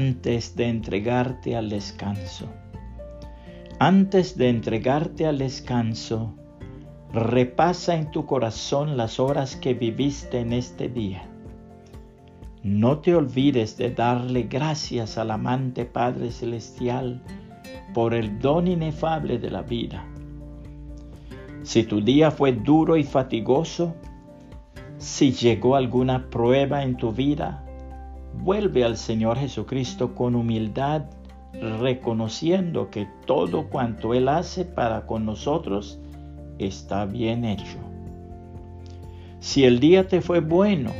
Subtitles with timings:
[0.00, 2.46] antes de entregarte al descanso.
[3.78, 6.34] Antes de entregarte al descanso,
[7.12, 11.28] repasa en tu corazón las horas que viviste en este día.
[12.62, 17.22] No te olvides de darle gracias al amante Padre Celestial
[17.92, 20.06] por el don inefable de la vida.
[21.62, 23.94] Si tu día fue duro y fatigoso,
[24.96, 27.66] si llegó alguna prueba en tu vida,
[28.34, 31.02] vuelve al Señor Jesucristo con humildad,
[31.80, 36.00] reconociendo que todo cuanto Él hace para con nosotros
[36.58, 37.78] está bien hecho.
[39.40, 40.92] Si el día te fue bueno,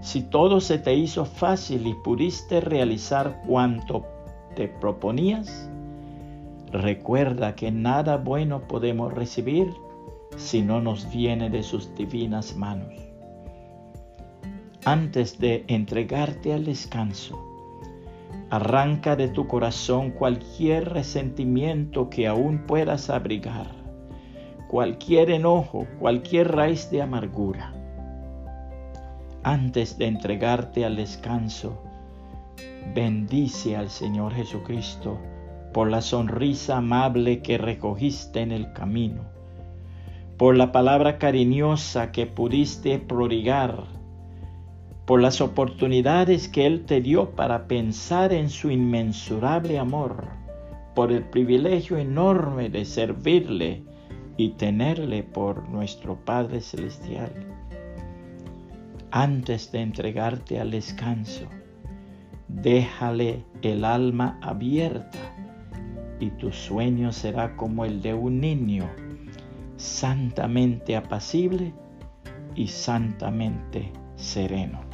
[0.00, 4.04] si todo se te hizo fácil y pudiste realizar cuanto
[4.54, 5.70] te proponías,
[6.72, 9.72] recuerda que nada bueno podemos recibir
[10.36, 13.15] si no nos viene de sus divinas manos.
[14.88, 17.44] Antes de entregarte al descanso,
[18.50, 23.66] arranca de tu corazón cualquier resentimiento que aún puedas abrigar,
[24.68, 27.74] cualquier enojo, cualquier raíz de amargura.
[29.42, 31.82] Antes de entregarte al descanso,
[32.94, 35.18] bendice al Señor Jesucristo
[35.72, 39.24] por la sonrisa amable que recogiste en el camino,
[40.36, 43.96] por la palabra cariñosa que pudiste prodigar,
[45.06, 50.26] por las oportunidades que Él te dio para pensar en su inmensurable amor,
[50.96, 53.84] por el privilegio enorme de servirle
[54.36, 57.30] y tenerle por nuestro Padre Celestial.
[59.12, 61.46] Antes de entregarte al descanso,
[62.48, 65.18] déjale el alma abierta
[66.18, 68.90] y tu sueño será como el de un niño,
[69.76, 71.72] santamente apacible
[72.56, 74.85] y santamente sereno.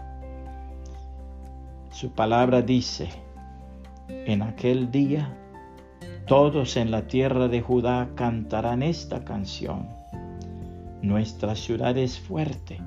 [2.02, 3.08] Su palabra dice,
[4.08, 5.38] en aquel día
[6.26, 9.86] todos en la tierra de Judá cantarán esta canción.
[11.00, 12.80] Nuestra ciudad es fuerte.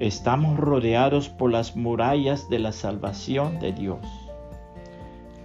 [0.00, 4.04] Estamos rodeados por las murallas de la salvación de Dios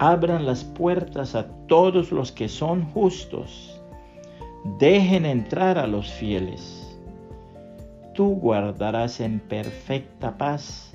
[0.00, 3.80] abran las puertas a todos los que son justos.
[4.80, 6.98] Dejen entrar a los fieles.
[8.14, 10.93] Tú guardarás en perfecta paz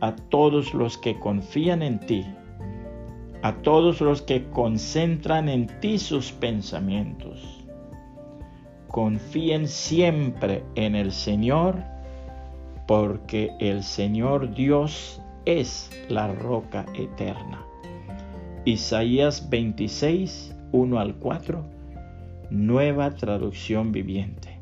[0.00, 2.24] a todos los que confían en ti,
[3.42, 7.64] a todos los que concentran en ti sus pensamientos.
[8.88, 11.82] Confíen siempre en el Señor,
[12.86, 17.64] porque el Señor Dios es la roca eterna.
[18.64, 21.64] Isaías 26, 1 al 4,
[22.50, 24.58] nueva traducción viviente.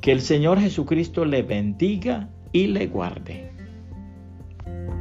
[0.00, 3.57] Que el Señor Jesucristo le bendiga y le guarde.
[4.68, 4.97] Thank you.